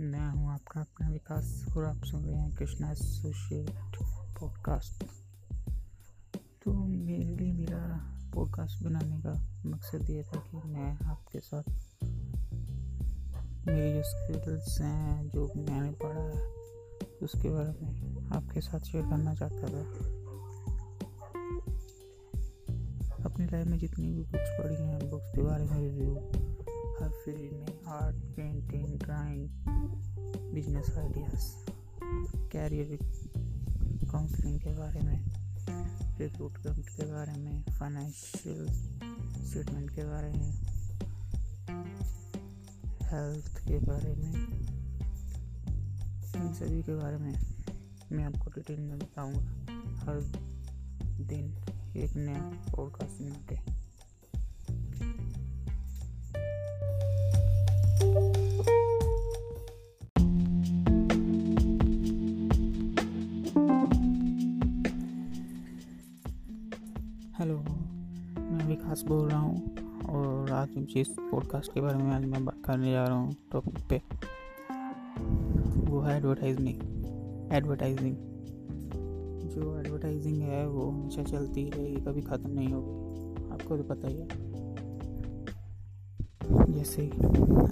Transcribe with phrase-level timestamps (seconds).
[0.00, 3.70] आपका अपना विकास, और आप सुन रहे हैं कृष्णा एसोसिएट
[4.40, 5.04] पॉडकास्ट
[6.64, 11.62] तो मेरे लिए मेरा पॉडकास्ट बनाने का मकसद ये था कि मैं आपके साथ
[13.66, 16.46] मेरी जो स्किल्स हैं, जो मैंने पढ़ा है,
[17.22, 19.84] उसके बारे में आपके साथ शेयर करना चाहता था।
[23.24, 26.14] अपनी लाइफ में जितनी भी बुक्स पढ़ी हैं बुक्स के बारे में रिव्यू
[27.02, 28.29] हर फ़ील्ड में art
[29.10, 29.48] drawing
[30.54, 31.44] business ideas
[32.52, 32.98] career
[34.12, 35.24] counselling के बारे में
[36.18, 38.66] रिक्रूटमेंट के बारे में फाइनेंशियल
[39.46, 40.52] स्टेटमेंट के बारे में
[43.02, 44.32] हेल्थ के बारे में,
[46.36, 47.34] इन सभी के बारे में
[48.12, 49.42] मैं आपको डिटेल में बताऊँगा।
[50.04, 50.20] हर
[51.26, 51.54] दिन
[51.96, 53.79] एक नया पॉडकास्ट में के
[67.40, 72.44] हेलो, मैं विकास बोल रहा हूँ और आज जिस पॉडकास्ट के बारे में आज मैं
[72.44, 74.00] बात करने जा रहा हूँ टॉपिक पे,
[75.90, 76.68] वो है एडवर्टाइजिंग
[77.52, 78.16] एडवर्टाइजिंग
[79.46, 84.16] जो एडवर्टाइजिंग है, वो हमेशा चलती रहेगी कभी ख़त्म नहीं होगी, आपको तो पता ही
[84.16, 84.28] है।
[86.72, 87.06] जैसे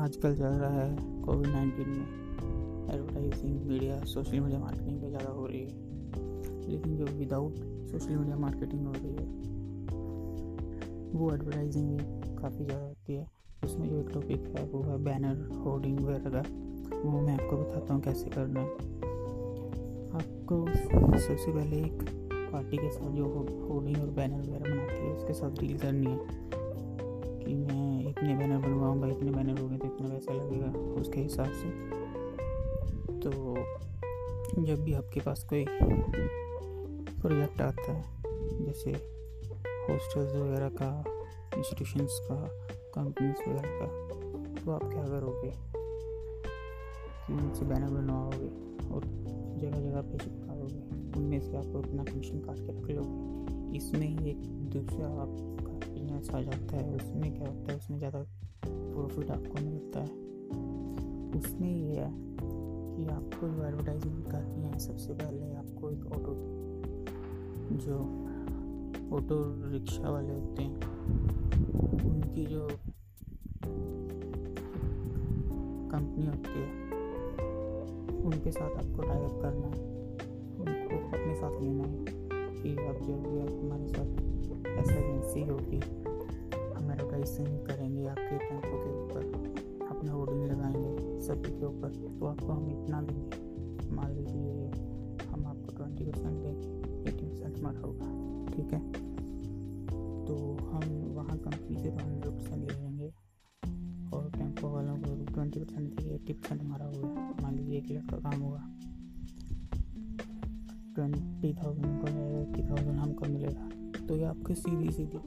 [0.00, 5.46] आजकल चल रहा है कोविड नाइन्टीन में advertising media social media marketing पे ज़्यादा हो
[5.46, 5.90] रही है।
[6.68, 7.54] लेकिन जो विदाउट
[7.86, 9.50] सोशल मीडिया मार्केटिंग हो रही है
[11.14, 12.04] वो एडवर्टाइजिंग भी
[12.36, 13.26] काफ़ी ज़्यादा होती है।
[13.64, 16.40] उसमें जो एक टॉपिक है, वो है बैनर होर्डिंग वगैरह।
[17.04, 18.66] वो मैं आपको बताता हूँ कैसे करना है।
[20.14, 20.66] आपको
[21.18, 22.02] सबसे पहले एक
[22.52, 23.24] पार्टी के साथ जो
[23.68, 26.18] होर्डिंग और बैनर वगैरह बनाती है, उसके साथ डील करनी है।
[27.44, 31.68] कि मैं इतने बैनर बनवाऊँगा, इतने बैनर होंगे तो इतना पैसा लगेगा, उसके हिसाब से।
[33.20, 33.30] तो
[34.62, 35.64] जब भी आपके पास कोई
[37.20, 38.04] प्रोजेक्ट आता है,
[38.64, 39.21] जैसे
[39.90, 41.04] हॉस्टल्स वगैरह का
[41.58, 42.48] इंस्टीट्यूशंस का
[42.94, 43.86] कंपनीज़ वगैरह का
[44.64, 45.52] तो आप क्या करोगे?
[47.26, 48.48] कि उनसे बैनर बनवाओगे
[48.94, 49.02] और
[49.58, 50.80] जगह जगह पे चिपकाओगे।
[51.18, 56.30] उनमें से आप अपना कमीशन काट के रख लोगे। इसमें ही एक दूसरा आपका बिज़नेस
[56.30, 57.78] आ जाता है। उसमें क्या होता है?
[57.78, 58.26] उसमें ज़्यादा
[58.66, 60.10] प्रॉफिट आपको मिलता है।
[61.40, 62.12] उसमें ये है
[62.96, 66.34] कि आपको जो एडवर्टाइजिंग करनी है, सबसे पहले आपको एक ऑटो
[67.76, 68.28] जो
[69.12, 69.36] ऑटो
[69.72, 70.74] रिक्शा वाले होते हैं,
[72.10, 72.68] उनकी जो
[75.90, 76.68] कंपनी होती है,
[78.24, 79.80] उनके साथ आपको टाइप करना है,
[80.60, 82.04] उनको अपने साथ लेना है
[82.62, 84.08] कि अब जब भी आप हमारे साथ
[84.66, 85.80] ऐसा एजेंसी होगी
[86.74, 92.52] हम एडवर्टाइजिंग करेंगे आपके टेंपो के ऊपर, अपना होर्डिंग लगाएँगे सभी के ऊपर तो आपको
[92.52, 94.70] हम इतना देंगे। मान लीजिए
[95.28, 98.80] हम आपको ट्वेंटी परसेंट देंगे एटी परसेंट हमारा होगा। ठीक है।
[100.26, 100.82] तो हम
[101.14, 103.12] वहाँ कंपनी से तो हंड्रेड परसेंट ले लेंगे।
[104.12, 107.08] और टेंपो वालों को ट्वेंटी परसेंट देंगे एट्टी परसेंट हमारा होगा
[107.42, 108.62] मान लीजिए एक लाख का काम होगा।
[110.94, 112.08] ट्वेंटी थाउज़ेंड को
[112.40, 113.68] एट्टी थाउज़ेंड हमको मिलेगा।
[114.06, 115.20] तो ये आपकी सीधी सीधी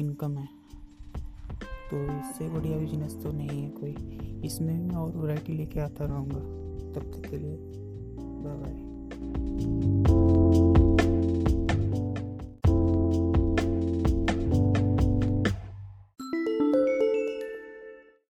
[0.00, 0.48] इनकम है।
[1.90, 6.40] तो इससे बढ़िया बिज़नेस तो नहीं है कोई। इसमें मैं और वैरायटी लेके आता रहूँगा।
[6.94, 7.56] तब तक के लिए
[8.44, 9.93] बाय बाय